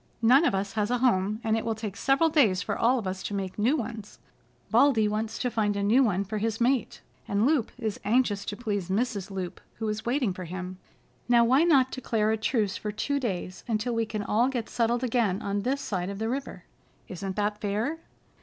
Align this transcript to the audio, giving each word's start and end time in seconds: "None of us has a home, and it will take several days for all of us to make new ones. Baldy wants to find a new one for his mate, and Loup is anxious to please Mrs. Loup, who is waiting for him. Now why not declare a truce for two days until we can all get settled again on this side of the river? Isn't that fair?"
"None 0.23 0.45
of 0.45 0.55
us 0.55 0.73
has 0.73 0.89
a 0.89 0.97
home, 0.97 1.39
and 1.43 1.55
it 1.55 1.63
will 1.63 1.75
take 1.75 1.95
several 1.95 2.29
days 2.31 2.63
for 2.63 2.75
all 2.75 2.97
of 2.97 3.05
us 3.05 3.21
to 3.21 3.35
make 3.35 3.59
new 3.59 3.77
ones. 3.77 4.17
Baldy 4.71 5.07
wants 5.07 5.37
to 5.37 5.51
find 5.51 5.75
a 5.77 5.83
new 5.83 6.01
one 6.03 6.23
for 6.23 6.39
his 6.39 6.59
mate, 6.59 7.01
and 7.27 7.45
Loup 7.45 7.69
is 7.77 7.99
anxious 8.03 8.43
to 8.45 8.57
please 8.57 8.89
Mrs. 8.89 9.29
Loup, 9.29 9.61
who 9.75 9.87
is 9.89 10.03
waiting 10.03 10.33
for 10.33 10.45
him. 10.45 10.79
Now 11.29 11.45
why 11.45 11.63
not 11.65 11.91
declare 11.91 12.31
a 12.31 12.37
truce 12.37 12.77
for 12.77 12.91
two 12.91 13.19
days 13.19 13.63
until 13.67 13.93
we 13.93 14.07
can 14.07 14.23
all 14.23 14.47
get 14.47 14.69
settled 14.69 15.03
again 15.03 15.39
on 15.43 15.61
this 15.61 15.81
side 15.81 16.09
of 16.09 16.17
the 16.17 16.29
river? 16.29 16.63
Isn't 17.07 17.35
that 17.35 17.61
fair?" 17.61 17.99